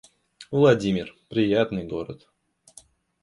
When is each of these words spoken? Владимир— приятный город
Владимир— 0.49 1.15
приятный 1.29 1.83
город 1.85 2.27